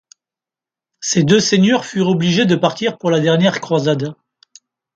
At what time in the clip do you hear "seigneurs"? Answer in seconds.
1.39-1.85